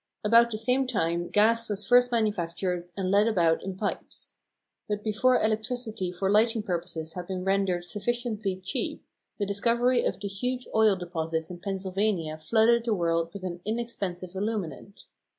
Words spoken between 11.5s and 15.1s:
in Pennsylvania flooded the world with an inexpensive illuminant.